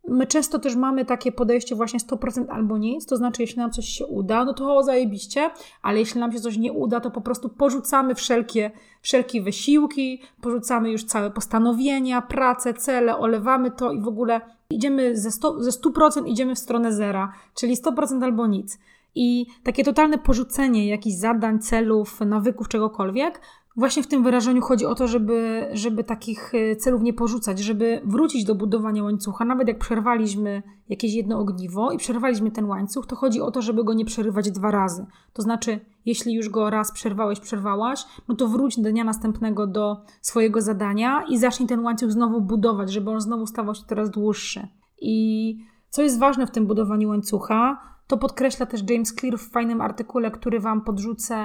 My 0.07 0.27
często 0.27 0.60
też 0.60 0.75
mamy 0.75 1.05
takie 1.05 1.31
podejście 1.31 1.75
właśnie 1.75 2.00
100% 2.00 2.45
albo 2.50 2.77
nic, 2.77 3.05
to 3.05 3.17
znaczy 3.17 3.41
jeśli 3.41 3.57
nam 3.57 3.71
coś 3.71 3.86
się 3.86 4.05
uda, 4.05 4.45
no 4.45 4.53
to 4.53 4.83
zajebiście, 4.83 5.50
ale 5.81 6.00
jeśli 6.00 6.19
nam 6.19 6.31
się 6.31 6.39
coś 6.39 6.57
nie 6.57 6.74
uda, 6.74 7.00
to 7.00 7.12
po 7.12 7.21
prostu 7.21 7.50
porzucamy 7.50 8.15
wszelkie, 8.15 8.71
wszelkie 9.01 9.41
wysiłki, 9.41 10.21
porzucamy 10.41 10.91
już 10.91 11.03
całe 11.03 11.31
postanowienia, 11.31 12.21
pracę, 12.21 12.74
cele, 12.74 13.17
olewamy 13.17 13.71
to 13.71 13.91
i 13.91 14.01
w 14.01 14.07
ogóle 14.07 14.41
idziemy 14.69 15.17
ze 15.17 15.29
100%, 15.29 15.62
ze 15.62 15.71
100% 15.71 16.27
idziemy 16.27 16.55
w 16.55 16.60
stronę 16.60 16.93
zera, 16.93 17.33
czyli 17.55 17.75
100% 17.75 18.24
albo 18.24 18.48
nic. 18.48 18.79
I 19.15 19.45
takie 19.63 19.83
totalne 19.83 20.17
porzucenie 20.17 20.87
jakichś 20.87 21.15
zadań, 21.15 21.59
celów, 21.59 22.19
nawyków, 22.21 22.67
czegokolwiek, 22.67 23.41
Właśnie 23.75 24.03
w 24.03 24.07
tym 24.07 24.23
wyrażeniu 24.23 24.61
chodzi 24.61 24.85
o 24.85 24.95
to, 24.95 25.07
żeby, 25.07 25.69
żeby 25.73 26.03
takich 26.03 26.53
y, 26.53 26.75
celów 26.75 27.01
nie 27.01 27.13
porzucać, 27.13 27.59
żeby 27.59 28.01
wrócić 28.05 28.45
do 28.45 28.55
budowania 28.55 29.03
łańcucha. 29.03 29.45
Nawet 29.45 29.67
jak 29.67 29.79
przerwaliśmy 29.79 30.63
jakieś 30.89 31.13
jedno 31.13 31.39
ogniwo 31.39 31.91
i 31.91 31.97
przerwaliśmy 31.97 32.51
ten 32.51 32.65
łańcuch, 32.65 33.07
to 33.07 33.15
chodzi 33.15 33.41
o 33.41 33.51
to, 33.51 33.61
żeby 33.61 33.83
go 33.83 33.93
nie 33.93 34.05
przerywać 34.05 34.51
dwa 34.51 34.71
razy. 34.71 35.05
To 35.33 35.41
znaczy, 35.41 35.79
jeśli 36.05 36.33
już 36.33 36.49
go 36.49 36.69
raz 36.69 36.91
przerwałeś, 36.91 37.39
przerwałaś, 37.39 38.05
no 38.27 38.35
to 38.35 38.47
wróć 38.47 38.79
do 38.79 38.89
dnia 38.89 39.03
następnego 39.03 39.67
do 39.67 40.01
swojego 40.21 40.61
zadania 40.61 41.23
i 41.29 41.37
zacznij 41.37 41.69
ten 41.69 41.79
łańcuch 41.79 42.11
znowu 42.11 42.41
budować, 42.41 42.91
żeby 42.91 43.11
on 43.11 43.21
znowu 43.21 43.47
stawał 43.47 43.75
się 43.75 43.83
coraz 43.89 44.09
dłuższy. 44.09 44.67
I 45.01 45.57
co 45.89 46.01
jest 46.01 46.19
ważne 46.19 46.47
w 46.47 46.51
tym 46.51 46.67
budowaniu 46.67 47.09
łańcucha, 47.09 47.77
to 48.11 48.17
podkreśla 48.17 48.65
też 48.65 48.81
James 48.89 49.15
Clear 49.15 49.37
w 49.37 49.49
fajnym 49.51 49.81
artykule, 49.81 50.31
który 50.31 50.59
Wam 50.59 50.81
podrzucę 50.81 51.35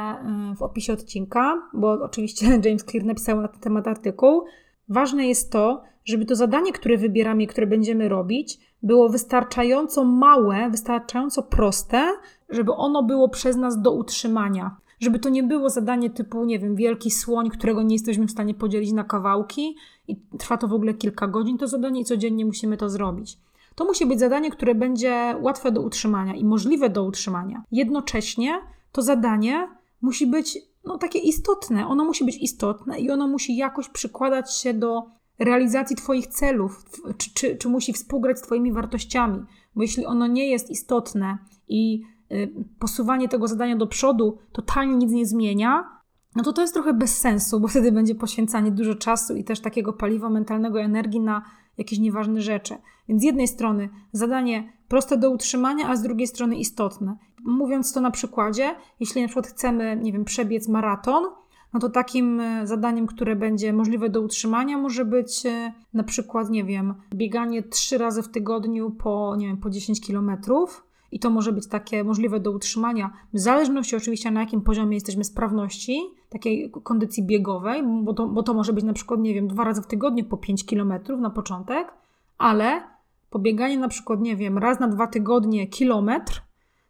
y, 0.52 0.56
w 0.56 0.62
opisie 0.62 0.92
odcinka, 0.92 1.62
bo 1.75 1.92
oczywiście 1.92 2.46
James 2.64 2.85
Clear 2.85 3.06
napisał 3.06 3.40
na 3.40 3.49
ten 3.49 3.61
temat 3.61 3.88
artykuł. 3.88 4.44
Ważne 4.88 5.28
jest 5.28 5.52
to, 5.52 5.82
żeby 6.04 6.25
to 6.25 6.37
zadanie, 6.37 6.73
które 6.73 6.96
wybieramy, 6.96 7.46
które 7.46 7.66
będziemy 7.66 8.08
robić, 8.08 8.58
było 8.82 9.08
wystarczająco 9.08 10.04
małe, 10.04 10.70
wystarczająco 10.70 11.42
proste, 11.42 12.12
żeby 12.49 12.73
ono 12.73 13.02
było 13.02 13.28
przez 13.28 13.56
nas 13.56 13.82
do 13.82 13.92
utrzymania. 13.92 14.76
Żeby 15.00 15.18
to 15.18 15.28
nie 15.28 15.42
było 15.42 15.70
zadanie 15.70 16.11
typu, 16.11 16.44
nie 16.44 16.58
wiem, 16.58 16.76
wielki 16.76 17.11
słoń, 17.11 17.50
którego 17.50 17.82
nie 17.82 17.94
jesteśmy 17.94 18.26
w 18.26 18.30
stanie 18.30 18.54
podzielić 18.54 18.92
na 18.92 19.04
kawałki 19.04 19.76
i 20.08 20.16
trwa 20.38 20.56
to 20.56 20.68
w 20.68 20.73
ogóle 20.73 20.94
kilka 20.94 21.26
godzin, 21.28 21.58
to 21.58 21.68
zadanie 21.68 22.00
i 22.00 22.04
codziennie 22.04 22.46
musimy 22.46 22.76
to 22.76 22.90
zrobić. 22.90 23.38
To 23.76 23.85
musi 23.85 24.06
być 24.06 24.21
zadanie, 24.21 24.50
które 24.50 24.75
będzie 24.75 25.37
łatwe 25.40 25.73
do 25.73 25.83
utrzymania 25.83 26.35
i 26.35 26.45
możliwe 26.45 26.90
do 26.90 27.04
utrzymania. 27.04 27.62
Jednocześnie 27.73 28.61
to 28.92 29.02
zadanie 29.02 29.68
musi 30.00 30.26
być 30.26 30.59
no, 30.85 30.99
takie 30.99 31.18
istotne. 31.18 31.87
Ono 31.87 32.04
musi 32.04 32.25
być 32.25 32.37
istotne 32.37 32.99
i 32.99 33.11
ono 33.11 33.28
musi 33.28 33.56
jakoś 33.56 33.88
przykładać 33.88 34.56
się 34.56 34.75
do 34.75 35.02
realizacji 35.38 35.97
Twoich 35.97 36.26
celów, 36.26 36.85
czy, 37.18 37.35
czy, 37.35 37.56
czy 37.56 37.68
musi 37.68 37.92
współgrać 37.92 38.38
z 38.38 38.42
Twoimi 38.42 38.73
wartościami. 38.73 39.45
Bo 39.75 39.83
jeśli 39.83 40.06
ono 40.06 40.26
nie 40.26 40.49
jest 40.49 40.71
istotne 40.71 41.38
i 41.68 42.02
y, 42.33 42.64
posuwanie 42.78 43.28
tego 43.28 43.49
zadania 43.49 43.76
do 43.76 43.87
przodu 43.87 44.38
totalnie 44.52 44.95
nic 44.95 45.12
nie 45.12 45.26
zmienia, 45.26 45.97
no 46.37 46.42
to 46.42 46.52
to 46.52 46.62
jest 46.62 46.75
trochę 46.75 46.95
bez 46.95 47.18
sensu, 47.18 47.61
bo 47.61 47.68
wtedy 47.68 47.92
będzie 47.92 48.14
poświęcanie 48.14 48.71
dużo 48.71 48.95
czasu 48.95 49.37
i 49.37 49.45
też 49.45 49.61
takiego 49.61 49.92
paliwa 49.92 50.30
mentalnego, 50.30 50.80
energii 50.80 51.21
na 51.21 51.42
jakieś 51.78 51.99
nieważne 51.99 52.40
rzeczy. 52.40 52.75
Więc 53.09 53.23
z 53.23 53.25
jednej 53.25 53.49
strony 53.49 53.88
zadanie 54.12 54.73
proste 54.88 55.16
do 55.16 55.30
utrzymania, 55.30 55.88
a 55.88 55.97
z 55.97 56.02
drugiej 56.02 56.26
strony 56.26 56.56
istotne. 56.56 57.16
Mówiąc 57.45 57.92
to 57.92 58.00
na 58.00 58.11
przykładzie, 58.11 58.75
jeśli 59.00 59.23
na 59.23 59.28
przykład 59.28 59.47
chcemy, 59.47 59.99
nie 60.02 60.12
wiem, 60.12 60.25
przebiec 60.25 60.68
maraton, 60.68 61.25
no 61.73 61.80
to 61.80 61.88
takim 61.88 62.40
e, 62.40 62.66
zadaniem, 62.66 63.06
które 63.06 63.37
będzie 63.37 63.73
możliwe 63.73 64.09
do 64.09 64.21
utrzymania, 64.21 64.78
może 64.78 65.04
być 65.04 65.47
e, 65.47 65.73
na 65.95 66.02
przykład, 66.02 66.50
nie 66.50 66.64
wiem, 66.64 66.95
bieganie 67.14 67.62
trzy 67.62 67.99
razy 67.99 68.23
w 68.23 68.28
tygodniu 68.28 68.90
po, 68.90 69.37
nie 69.37 69.47
wiem, 69.47 69.56
po 69.56 69.71
10 69.71 70.00
kilometrów. 70.00 70.86
I 71.16 71.18
to 71.18 71.30
może 71.30 71.52
być 71.52 71.66
takie 71.66 72.04
możliwe 72.04 72.40
do 72.40 72.50
utrzymania, 72.50 73.11
w 73.32 73.38
zależności 73.38 73.96
oczywiście 73.96 74.30
na 74.30 74.40
jakim 74.40 74.61
poziomie 74.61 74.96
jesteśmy 74.96 75.25
sprawności, 75.25 76.00
takiej 76.28 76.70
kondycji 76.70 77.23
biegowej, 77.23 77.82
bo 78.02 78.14
to, 78.14 78.26
bo 78.26 78.42
to 78.42 78.54
może 78.54 78.73
być 78.73 78.85
na 78.85 78.92
przykład, 78.92 79.20
nie 79.20 79.35
wiem, 79.35 79.49
dwa 79.49 79.64
razy 79.64 79.82
w 79.82 79.87
tygodniu 79.87 80.25
po 80.25 80.37
5 80.37 80.66
kilometrów 80.66 81.20
na 81.20 81.30
początek, 81.30 81.92
ale 82.38 82.82
pobieganie 83.30 83.78
na 83.78 83.88
przykład, 83.88 84.20
nie 84.20 84.37
wiem, 84.37 84.58
raz 84.58 84.80
na 84.80 84.88
dwa 84.88 85.06
tygodnie 85.06 85.66
kilometr, 85.66 86.42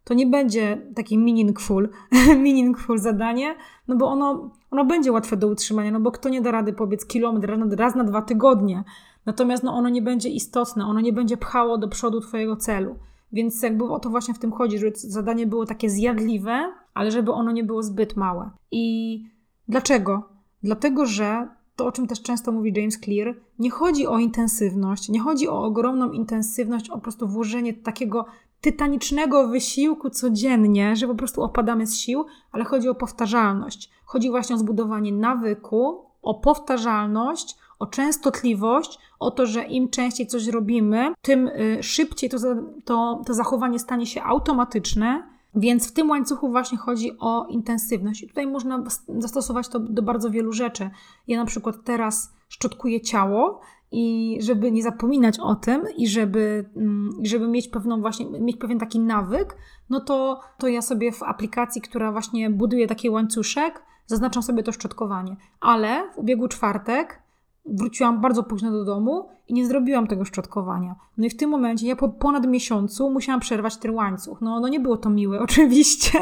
to 0.03 0.13
nie 0.13 0.27
będzie 0.27 0.81
takie 0.95 1.17
meaningful, 1.17 1.89
meaningful 2.43 2.97
zadanie, 2.97 3.55
no 3.87 3.95
bo 3.95 4.07
ono, 4.07 4.51
ono 4.71 4.85
będzie 4.85 5.11
łatwe 5.11 5.37
do 5.37 5.47
utrzymania, 5.47 5.91
no 5.91 5.99
bo 5.99 6.11
kto 6.11 6.29
nie 6.29 6.41
da 6.41 6.51
rady 6.51 6.73
pobiec 6.73 7.05
kilometr 7.05 7.47
raz 7.47 7.59
na, 7.59 7.75
raz 7.75 7.95
na 7.95 8.03
dwa 8.03 8.21
tygodnie, 8.21 8.83
natomiast 9.25 9.63
no 9.63 9.73
ono 9.73 9.89
nie 9.89 10.01
będzie 10.01 10.29
istotne, 10.29 10.85
ono 10.85 11.01
nie 11.01 11.13
będzie 11.13 11.37
pchało 11.37 11.77
do 11.77 11.87
przodu 11.87 12.21
twojego 12.21 12.55
celu. 12.55 12.95
Więc 13.31 13.61
jakby 13.61 13.83
o 13.83 13.99
to 13.99 14.09
właśnie 14.09 14.33
w 14.33 14.39
tym 14.39 14.51
chodzi, 14.51 14.79
żeby 14.79 14.91
zadanie 14.95 15.47
było 15.47 15.65
takie 15.65 15.89
zjadliwe, 15.89 16.73
ale 16.93 17.11
żeby 17.11 17.31
ono 17.31 17.51
nie 17.51 17.63
było 17.63 17.83
zbyt 17.83 18.15
małe. 18.15 18.49
I 18.71 19.23
dlaczego? 19.67 20.29
Dlatego, 20.63 21.05
że 21.05 21.47
to, 21.75 21.85
o 21.85 21.91
czym 21.91 22.07
też 22.07 22.21
często 22.21 22.51
mówi 22.51 22.73
James 22.75 22.99
Clear, 22.99 23.35
nie 23.59 23.71
chodzi 23.71 24.07
o 24.07 24.17
intensywność, 24.17 25.09
nie 25.09 25.19
chodzi 25.19 25.47
o 25.47 25.63
ogromną 25.63 26.11
intensywność, 26.11 26.89
o 26.89 26.93
po 26.93 27.01
prostu 27.01 27.27
włożenie 27.27 27.73
takiego 27.73 28.25
tytanicznego 28.61 29.47
wysiłku 29.47 30.09
codziennie, 30.09 30.95
że 30.95 31.07
po 31.07 31.15
prostu 31.15 31.43
opadamy 31.43 31.87
z 31.87 31.95
sił, 31.95 32.25
ale 32.51 32.63
chodzi 32.63 32.89
o 32.89 32.95
powtarzalność. 32.95 33.91
Chodzi 34.05 34.29
właśnie 34.29 34.55
o 34.55 34.59
zbudowanie 34.59 35.11
nawyku, 35.11 36.05
o 36.21 36.33
powtarzalność, 36.33 37.57
o 37.79 37.85
częstotliwość, 37.85 38.99
o 39.19 39.31
to, 39.31 39.45
że 39.45 39.63
im 39.63 39.89
częściej 39.89 40.27
coś 40.27 40.47
robimy, 40.47 41.13
tym 41.21 41.47
y, 41.47 41.83
szybciej 41.83 42.29
to, 42.29 42.37
to, 42.85 43.21
to 43.25 43.33
zachowanie 43.33 43.79
stanie 43.79 44.05
się 44.05 44.23
automatyczne. 44.23 45.37
Więc 45.55 45.89
w 45.89 45.93
tym 45.93 46.09
łańcuchu 46.09 46.49
właśnie 46.49 46.77
chodzi 46.77 47.11
o 47.19 47.45
intensywność. 47.45 48.23
I 48.23 48.27
tutaj 48.27 48.47
można 48.47 48.83
zastosować 49.17 49.67
to 49.67 49.79
do 49.79 50.01
bardzo 50.01 50.31
wielu 50.31 50.53
rzeczy. 50.53 50.89
Ja 51.27 51.37
na 51.37 51.45
przykład 51.45 51.75
teraz 51.83 52.33
szczotkuję 52.49 53.01
ciało 53.01 53.61
i 53.91 54.37
żeby 54.41 54.71
nie 54.71 54.83
zapominać 54.83 55.39
o 55.39 55.55
tym 55.55 55.83
i 55.97 56.07
żeby, 56.07 56.69
mm, 56.75 57.09
żeby 57.23 57.47
mieć 57.47 57.67
pewną 57.67 58.01
właśnie, 58.01 58.25
mieć 58.25 58.57
pewien 58.57 58.79
taki 58.79 58.99
nawyk, 58.99 59.57
no 59.89 59.99
to, 59.99 60.39
to 60.57 60.67
ja 60.67 60.81
sobie 60.81 61.11
w 61.11 61.23
aplikacji, 61.23 61.81
która 61.81 62.11
właśnie 62.11 62.49
buduje 62.49 62.87
taki 62.87 63.09
łańcuszek, 63.09 63.83
zaznaczam 64.05 64.43
sobie 64.43 64.63
to 64.63 64.71
szczotkowanie. 64.71 65.35
Ale 65.59 66.11
w 66.15 66.17
ubiegły 66.17 66.49
czwartek 66.49 67.21
wróciłam 67.67 68.21
bardzo 68.21 68.43
późno 68.43 68.71
do 68.71 68.85
domu 68.85 69.29
i 69.47 69.53
nie 69.53 69.67
zrobiłam 69.67 70.07
tego 70.07 70.25
szczotkowania. 70.25 70.95
No 71.17 71.25
i 71.25 71.29
w 71.29 71.37
tym 71.37 71.49
momencie 71.49 71.87
ja 71.87 71.95
po 71.95 72.09
ponad 72.09 72.47
miesiącu 72.47 73.09
musiałam 73.09 73.39
przerwać 73.39 73.77
ten 73.77 73.95
łańcuch. 73.95 74.41
No, 74.41 74.59
no 74.59 74.67
nie 74.67 74.79
było 74.79 74.97
to 74.97 75.09
miłe, 75.09 75.39
oczywiście. 75.49 76.19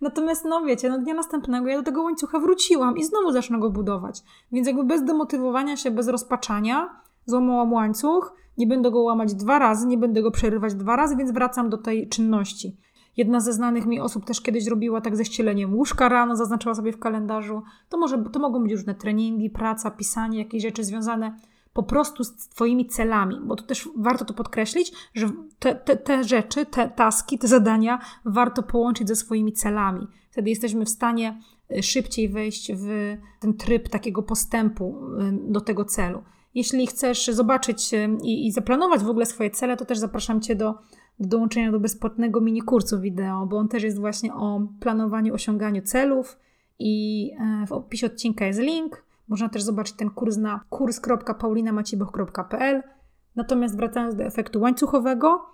Natomiast, 0.00 0.44
no 0.44 0.62
wiecie, 0.62 0.88
no 0.88 0.98
dnia 0.98 1.14
następnego 1.14 1.68
ja 1.68 1.76
do 1.76 1.82
tego 1.82 2.02
łańcucha 2.02 2.38
wróciłam 2.38 2.96
i 2.96 3.04
znowu 3.04 3.32
zacznę 3.32 3.58
go 3.58 3.70
budować. 3.70 4.22
Więc 4.52 4.66
jakby 4.66 4.84
bez 4.84 5.04
demotywowania 5.04 5.76
się, 5.76 5.90
bez 5.90 6.08
rozpaczania 6.08 6.90
złamałam 7.26 7.72
łańcuch, 7.72 8.34
nie 8.58 8.66
będę 8.66 8.90
go 8.90 9.00
łamać 9.00 9.34
dwa 9.34 9.58
razy, 9.58 9.86
nie 9.86 9.98
będę 9.98 10.22
go 10.22 10.30
przerywać 10.30 10.74
dwa 10.74 10.96
razy, 10.96 11.16
więc 11.16 11.30
wracam 11.30 11.70
do 11.70 11.78
tej 11.78 12.08
czynności. 12.08 12.76
Jedna 13.16 13.40
ze 13.40 13.52
znanych 13.52 13.86
mi 13.86 14.00
osób 14.00 14.24
też 14.24 14.40
kiedyś 14.40 14.66
robiła 14.66 15.00
tak 15.00 15.16
ze 15.16 15.24
ścieleniem 15.24 15.74
łóżka 15.74 16.08
rano, 16.08 16.36
zaznaczyła 16.36 16.74
sobie 16.74 16.92
w 16.92 16.98
kalendarzu. 16.98 17.62
To, 17.88 17.98
może, 17.98 18.24
to 18.32 18.38
mogą 18.38 18.62
być 18.62 18.72
różne 18.72 18.94
treningi, 18.94 19.50
praca, 19.50 19.90
pisanie, 19.90 20.38
jakieś 20.38 20.62
rzeczy 20.62 20.84
związane 20.84 21.36
po 21.72 21.82
prostu 21.82 22.24
z 22.24 22.48
Twoimi 22.48 22.86
celami, 22.86 23.40
bo 23.44 23.56
to 23.56 23.64
też 23.64 23.88
warto 23.96 24.24
to 24.24 24.34
podkreślić, 24.34 24.92
że 25.14 25.30
te, 25.58 25.74
te, 25.74 25.96
te 25.96 26.24
rzeczy, 26.24 26.66
te 26.66 26.88
taski, 26.88 27.38
te 27.38 27.48
zadania 27.48 27.98
warto 28.24 28.62
połączyć 28.62 29.08
ze 29.08 29.16
swoimi 29.16 29.52
celami. 29.52 30.06
Wtedy 30.30 30.50
jesteśmy 30.50 30.84
w 30.84 30.88
stanie 30.88 31.40
y, 31.70 31.82
szybciej 31.82 32.28
wejść 32.28 32.72
w 32.74 33.16
ten 33.40 33.54
tryb 33.54 33.88
takiego 33.88 34.22
postępu 34.22 34.96
y, 35.20 35.52
do 35.52 35.60
tego 35.60 35.84
celu. 35.84 36.22
Jeśli 36.54 36.86
chcesz 36.86 37.26
zobaczyć 37.26 37.94
y, 37.94 38.08
i, 38.22 38.46
i 38.46 38.52
zaplanować 38.52 39.02
w 39.02 39.10
ogóle 39.10 39.26
swoje 39.26 39.50
cele, 39.50 39.76
to 39.76 39.84
też 39.84 39.98
zapraszam 39.98 40.40
Cię 40.40 40.54
do 40.54 40.74
do 41.20 41.28
dołączenia 41.28 41.72
do 41.72 41.80
bezpłatnego 41.80 42.40
mini 42.40 42.62
kursu 42.62 43.00
wideo, 43.00 43.46
bo 43.46 43.58
on 43.58 43.68
też 43.68 43.82
jest 43.82 43.98
właśnie 43.98 44.34
o 44.34 44.60
planowaniu, 44.80 45.34
osiąganiu 45.34 45.82
celów 45.82 46.38
i 46.78 47.30
e, 47.40 47.66
w 47.66 47.72
opisie 47.72 48.06
odcinka 48.06 48.46
jest 48.46 48.60
link. 48.60 49.04
Można 49.28 49.48
też 49.48 49.62
zobaczyć 49.62 49.96
ten 49.96 50.10
kurs 50.10 50.36
na 50.36 50.60
kurs.paulinamacieboch.pl. 50.70 52.82
Natomiast 53.36 53.76
wracając 53.76 54.14
do 54.14 54.24
efektu 54.24 54.60
łańcuchowego, 54.60 55.46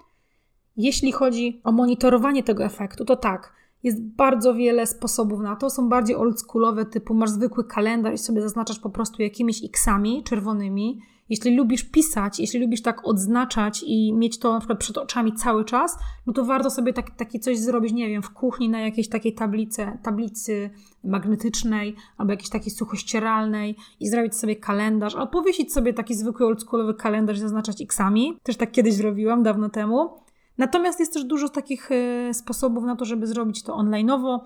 jeśli 0.77 1.13
chodzi 1.13 1.61
o 1.65 1.73
monitorowanie 1.73 2.43
tego 2.43 2.65
efektu, 2.65 3.05
to 3.05 3.17
tak, 3.17 3.53
jest 3.83 4.03
bardzo 4.03 4.55
wiele 4.55 4.87
sposobów 4.87 5.41
na 5.41 5.57
to. 5.57 5.71
Są 5.71 5.89
bardziej 5.89 6.17
oldschoolowe, 6.17 6.85
typu 6.85 7.15
masz 7.15 7.31
zwykły 7.31 7.65
kalendarz 7.65 8.15
i 8.15 8.19
sobie 8.19 8.43
zaznaczasz 8.43 8.79
po 8.79 8.91
prostu 8.91 9.23
jakimiś 9.23 9.65
xami 9.65 10.25
czerwonymi 10.25 11.01
jeśli 11.29 11.57
lubisz 11.57 11.85
pisać, 11.85 12.41
jeśli 12.41 12.61
lubisz 12.61 12.83
tak 12.83 13.09
odznaczać 13.09 13.85
i 13.87 14.13
mieć 14.13 14.39
to 14.39 14.53
na 14.53 14.59
przykład 14.59 14.79
przed 14.79 14.99
oczami 14.99 15.33
cały 15.33 15.65
czas, 15.65 15.99
no 16.27 16.33
to 16.33 16.45
warto 16.45 16.71
sobie 16.71 16.93
tak, 16.93 17.11
takie 17.11 17.39
coś 17.39 17.59
zrobić, 17.59 17.93
nie 17.93 18.09
wiem, 18.09 18.23
w 18.23 18.31
kuchni 18.31 18.69
na 18.69 18.81
jakiejś 18.81 19.09
takiej 19.09 19.35
tablicy, 19.35 19.99
tablicy 20.03 20.71
magnetycznej 21.05 21.97
albo 22.17 22.33
jakiejś 22.33 22.51
takiej 22.51 22.71
suchościeralnej 22.71 23.77
i 24.01 24.09
zrobić 24.09 24.35
sobie 24.35 24.57
kalendarz, 24.57 25.15
albo 25.15 25.27
powiesić 25.27 25.73
sobie 25.73 25.95
taki 25.95 26.15
zwykły 26.15 26.47
oldschoolowy 26.47 26.95
kalendarz 26.95 27.37
i 27.37 27.41
zaznaczać 27.41 27.83
xami. 27.83 28.39
Też 28.43 28.57
tak 28.57 28.73
kiedyś 28.73 28.95
zrobiłam, 28.95 29.43
dawno 29.43 29.69
temu. 29.69 30.11
Natomiast 30.59 31.01
jest 31.01 31.13
też 31.13 31.25
dużo 31.25 31.49
takich 31.49 31.91
y, 31.91 32.31
sposobów 32.35 32.85
na 32.85 32.97
to, 32.97 33.05
żeby 33.05 33.27
zrobić 33.27 33.63
to 33.63 33.77
online'owo. 33.77 34.39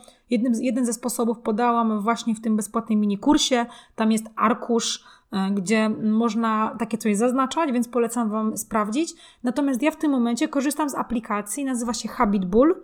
Jeden 0.61 0.87
ze 0.87 0.93
sposobów 0.93 1.39
podałam 1.39 2.01
właśnie 2.01 2.35
w 2.35 2.41
tym 2.41 2.57
bezpłatnym 2.57 3.01
mini 3.01 3.19
kursie. 3.19 3.67
Tam 3.97 4.13
jest 4.13 4.27
arkusz 4.37 5.05
E, 5.05 5.16
gdzie 5.55 5.89
można 5.89 6.77
takie 6.79 6.99
coś 6.99 7.17
zaznaczać, 7.17 7.73
więc 7.73 7.89
polecam 7.89 8.31
Wam 8.31 8.57
sprawdzić. 8.57 9.15
Natomiast 9.45 9.83
ja 9.83 9.91
w 9.91 9.97
tym 9.97 10.11
momencie 10.11 10.49
korzystam 10.49 10.91
z 10.91 10.95
aplikacji, 10.95 11.65
nazywa 11.65 11.95
się 11.95 12.09
Habitbull. 12.09 12.75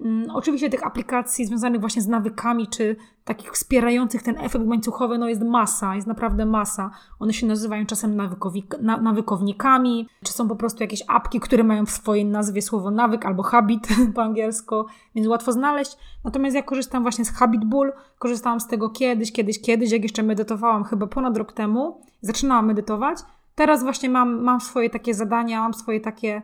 Mm, 0.00 0.30
oczywiście 0.30 0.70
tych 0.70 0.86
aplikacji 0.86 1.46
związanych 1.46 1.80
właśnie 1.80 2.02
z 2.02 2.08
nawykami, 2.08 2.68
czy 2.68 2.96
takich 3.24 3.52
wspierających 3.52 4.22
ten 4.22 4.38
efekt 4.38 4.66
łańcuchowy, 4.66 5.18
no 5.18 5.28
jest 5.28 5.42
masa, 5.42 5.94
jest 5.94 6.06
naprawdę 6.06 6.46
masa. 6.46 6.90
One 7.18 7.32
się 7.32 7.46
nazywają 7.46 7.86
czasem 7.86 8.16
na, 8.80 8.96
nawykownikami, 8.96 10.08
czy 10.24 10.32
są 10.32 10.48
po 10.48 10.56
prostu 10.56 10.82
jakieś 10.82 11.02
apki, 11.08 11.40
które 11.40 11.64
mają 11.64 11.86
w 11.86 11.90
swojej 11.90 12.24
nazwie 12.24 12.62
słowo 12.62 12.90
nawyk 12.90 13.26
albo 13.26 13.42
habit 13.42 13.88
po 14.14 14.22
angielsku, 14.22 14.84
więc 15.14 15.28
łatwo 15.28 15.52
znaleźć. 15.52 15.96
Natomiast 16.24 16.56
ja 16.56 16.62
korzystam 16.62 17.02
właśnie 17.02 17.24
z 17.24 17.30
Habit 17.30 17.64
Bull, 17.64 17.92
korzystałam 18.18 18.60
z 18.60 18.66
tego 18.66 18.90
kiedyś, 18.90 19.32
kiedyś, 19.32 19.60
kiedyś, 19.60 19.92
jak 19.92 20.02
jeszcze 20.02 20.22
medytowałam, 20.22 20.84
chyba 20.84 21.06
ponad 21.06 21.36
rok 21.36 21.52
temu, 21.52 22.00
zaczynałam 22.20 22.66
medytować. 22.66 23.18
Teraz 23.54 23.82
właśnie 23.82 24.10
mam, 24.10 24.42
mam 24.42 24.60
swoje 24.60 24.90
takie 24.90 25.14
zadania, 25.14 25.60
mam 25.60 25.74
swoje 25.74 26.00
takie 26.00 26.42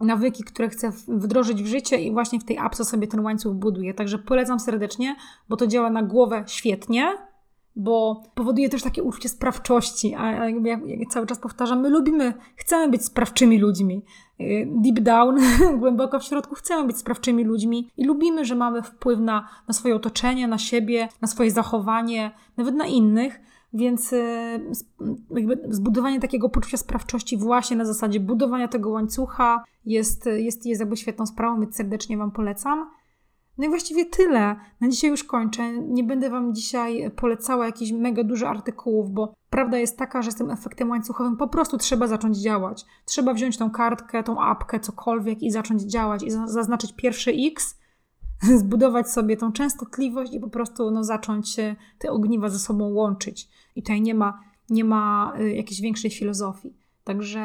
nawyki, 0.00 0.44
które 0.44 0.68
chcę 0.68 0.92
wdrożyć 1.08 1.62
w 1.62 1.66
życie 1.66 1.96
i 1.96 2.12
właśnie 2.12 2.40
w 2.40 2.44
tej 2.44 2.58
apce 2.58 2.84
sobie 2.84 3.06
ten 3.06 3.20
łańcuch 3.20 3.54
buduję. 3.54 3.94
Także 3.94 4.18
polecam 4.18 4.60
serdecznie, 4.60 5.16
bo 5.48 5.56
to 5.56 5.66
działa 5.66 5.90
na 5.90 6.02
głowę 6.02 6.44
świetnie, 6.46 7.16
bo 7.76 8.22
powoduje 8.34 8.68
też 8.68 8.82
takie 8.82 9.02
uczucie 9.02 9.28
sprawczości. 9.28 10.14
A 10.14 10.48
jak, 10.48 10.80
jak 10.86 11.08
cały 11.08 11.26
czas 11.26 11.38
powtarzam, 11.38 11.80
my 11.80 11.88
lubimy, 11.88 12.34
chcemy 12.56 12.88
być 12.88 13.04
sprawczymi 13.04 13.58
ludźmi. 13.58 14.04
Y, 14.40 14.68
deep 14.70 15.00
down, 15.00 15.38
głęboko 15.80 16.18
w 16.18 16.24
środku, 16.24 16.54
chcemy 16.54 16.86
być 16.86 16.96
sprawczymi 16.96 17.44
ludźmi 17.44 17.90
i 17.96 18.04
lubimy, 18.04 18.44
że 18.44 18.54
mamy 18.54 18.82
wpływ 18.82 19.20
na, 19.20 19.48
na 19.68 19.74
swoje 19.74 19.96
otoczenie, 19.96 20.48
na 20.48 20.58
siebie, 20.58 21.08
na 21.20 21.28
swoje 21.28 21.50
zachowanie, 21.50 22.30
nawet 22.56 22.74
na 22.74 22.86
innych. 22.86 23.40
Więc 23.72 24.12
y, 24.12 24.60
zbudowanie 25.68 26.20
takiego 26.20 26.48
poczucia 26.48 26.76
sprawczości 26.76 27.36
właśnie 27.36 27.76
na 27.76 27.84
zasadzie 27.84 28.20
budowania 28.20 28.68
tego 28.68 28.90
łańcucha 28.90 29.64
jest, 29.84 30.26
jest, 30.26 30.66
jest 30.66 30.80
jakby 30.80 30.96
świetną 30.96 31.26
sprawą, 31.26 31.60
więc 31.60 31.76
serdecznie 31.76 32.18
Wam 32.18 32.30
polecam. 32.30 32.90
No 33.58 33.66
i 33.66 33.68
właściwie 33.68 34.06
tyle. 34.06 34.56
Na 34.80 34.88
dzisiaj 34.88 35.10
już 35.10 35.24
kończę. 35.24 35.72
Nie 35.72 36.04
będę 36.04 36.30
Wam 36.30 36.54
dzisiaj 36.54 37.10
polecała 37.16 37.66
jakichś 37.66 37.92
mega 37.92 38.24
dużych 38.24 38.48
artykułów, 38.48 39.10
bo 39.10 39.34
prawda 39.50 39.78
jest 39.78 39.98
taka, 39.98 40.22
że 40.22 40.30
z 40.30 40.34
tym 40.34 40.50
efektem 40.50 40.90
łańcuchowym 40.90 41.36
po 41.36 41.48
prostu 41.48 41.78
trzeba 41.78 42.06
zacząć 42.06 42.38
działać. 42.38 42.84
Trzeba 43.04 43.34
wziąć 43.34 43.58
tą 43.58 43.70
kartkę, 43.70 44.22
tą 44.22 44.40
apkę, 44.40 44.80
cokolwiek 44.80 45.42
i 45.42 45.50
zacząć 45.50 45.82
działać 45.82 46.22
i 46.22 46.30
zaznaczyć 46.30 46.92
pierwszy 46.92 47.32
X 47.52 47.79
zbudować 48.60 49.10
sobie 49.10 49.36
tą 49.36 49.52
częstotliwość 49.52 50.34
i 50.34 50.40
po 50.40 50.48
prostu 50.48 50.90
no, 50.90 51.04
zacząć 51.04 51.56
te 51.98 52.10
ogniwa 52.10 52.48
ze 52.48 52.58
sobą 52.58 52.84
łączyć. 52.84 53.48
I 53.76 53.82
tutaj 53.82 54.02
nie 54.02 54.14
ma, 54.14 54.40
nie 54.70 54.84
ma 54.84 55.32
y, 55.40 55.54
jakiejś 55.54 55.80
większej 55.80 56.10
filozofii. 56.10 56.76
Także 57.04 57.40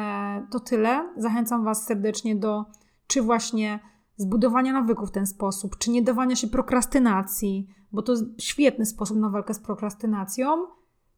to 0.50 0.60
tyle. 0.60 1.12
Zachęcam 1.16 1.64
Was 1.64 1.86
serdecznie 1.86 2.36
do 2.36 2.64
czy 3.06 3.22
właśnie 3.22 3.80
zbudowania 4.16 4.72
nawyków 4.72 5.08
w 5.08 5.12
ten 5.12 5.26
sposób, 5.26 5.78
czy 5.78 5.90
nie 5.90 6.02
dawania 6.02 6.36
się 6.36 6.46
prokrastynacji, 6.46 7.68
bo 7.92 8.02
to 8.02 8.14
świetny 8.38 8.86
sposób 8.86 9.18
na 9.18 9.30
walkę 9.30 9.54
z 9.54 9.60
prokrastynacją, 9.60 10.66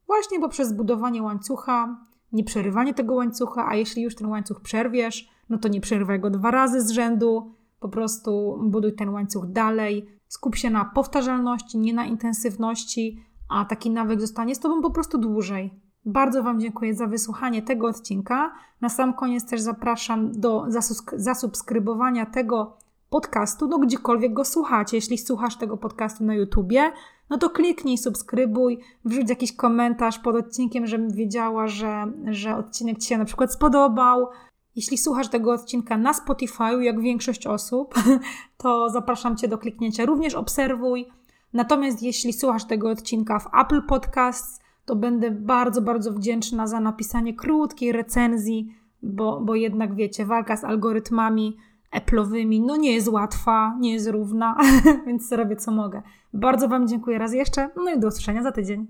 właśnie 0.07 0.39
poprzez 0.39 0.69
zbudowanie 0.69 1.23
łańcucha, 1.23 2.05
nie 2.31 2.43
przerywanie 2.43 2.93
tego 2.93 3.13
łańcucha, 3.13 3.67
a 3.67 3.75
jeśli 3.75 4.03
już 4.03 4.15
ten 4.15 4.27
łańcuch 4.27 4.61
przerwiesz, 4.61 5.29
no 5.49 5.57
to 5.57 5.67
nie 5.67 5.81
przerywaj 5.81 6.19
go 6.19 6.29
dwa 6.29 6.51
razy 6.51 6.81
z 6.81 6.91
rzędu, 6.91 7.55
po 7.79 7.89
prostu 7.89 8.59
buduj 8.63 8.93
ten 8.93 9.09
łańcuch 9.09 9.45
dalej, 9.45 10.19
skup 10.27 10.55
się 10.55 10.69
na 10.69 10.85
powtarzalności, 10.85 11.77
nie 11.77 11.93
na 11.93 12.05
intensywności, 12.05 13.23
a 13.49 13.65
taki 13.65 13.89
nawyk 13.89 14.21
zostanie 14.21 14.55
z 14.55 14.59
Tobą 14.59 14.81
po 14.81 14.89
prostu 14.89 15.17
dłużej. 15.17 15.73
Bardzo 16.05 16.43
Wam 16.43 16.59
dziękuję 16.59 16.95
za 16.95 17.07
wysłuchanie 17.07 17.61
tego 17.61 17.87
odcinka. 17.87 18.51
Na 18.81 18.89
sam 18.89 19.13
koniec 19.13 19.49
też 19.49 19.61
zapraszam 19.61 20.31
do 20.31 20.65
zasubskrybowania 21.13 22.25
tego 22.25 22.77
podcastu, 23.09 23.67
no 23.67 23.79
gdziekolwiek 23.79 24.33
go 24.33 24.45
słuchacie. 24.45 24.97
Jeśli 24.97 25.17
słuchasz 25.17 25.57
tego 25.57 25.77
podcastu 25.77 26.23
na 26.23 26.35
YouTubie, 26.35 26.91
no 27.29 27.37
to 27.37 27.49
kliknij, 27.49 27.97
subskrybuj, 27.97 28.79
wrzuć 29.05 29.29
jakiś 29.29 29.55
komentarz 29.55 30.19
pod 30.19 30.35
odcinkiem, 30.35 30.87
żebym 30.87 31.11
wiedziała, 31.11 31.67
że, 31.67 32.05
że 32.25 32.55
odcinek 32.55 32.97
Ci 32.97 33.07
się 33.07 33.17
na 33.17 33.25
przykład 33.25 33.53
spodobał. 33.53 34.27
Jeśli 34.75 34.97
słuchasz 34.97 35.27
tego 35.27 35.51
odcinka 35.51 35.97
na 35.97 36.13
Spotify, 36.13 36.83
jak 36.83 37.01
większość 37.01 37.47
osób, 37.47 37.95
to 38.57 38.89
zapraszam 38.89 39.37
Cię 39.37 39.47
do 39.47 39.57
kliknięcia. 39.57 40.05
Również 40.05 40.35
obserwuj. 40.35 41.05
Natomiast 41.53 42.03
jeśli 42.03 42.33
słuchasz 42.33 42.65
tego 42.65 42.89
odcinka 42.89 43.39
w 43.39 43.47
Apple 43.61 43.81
Podcasts, 43.81 44.59
to 44.85 44.95
będę 44.95 45.31
bardzo, 45.31 45.81
bardzo 45.81 46.13
wdzięczna 46.13 46.67
za 46.67 46.79
napisanie 46.79 47.33
krótkiej 47.33 47.91
recenzji, 47.91 48.75
bo, 49.03 49.41
bo 49.41 49.55
jednak 49.55 49.95
wiecie, 49.95 50.25
walka 50.25 50.57
z 50.57 50.63
algorytmami 50.63 51.57
Apple'owymi 51.91 52.65
no 52.65 52.77
nie 52.77 52.93
jest 52.93 53.07
łatwa, 53.07 53.77
nie 53.79 53.93
jest 53.93 54.07
równa, 54.07 54.57
więc 55.07 55.31
robię 55.31 55.55
co 55.55 55.71
mogę. 55.71 56.01
Bardzo 56.33 56.67
Wam 56.67 56.87
dziękuję 56.87 57.17
raz 57.17 57.33
jeszcze, 57.33 57.69
no 57.75 57.93
i 57.93 57.99
do 57.99 58.07
usłyszenia 58.07 58.43
za 58.43 58.51
tydzień. 58.51 58.87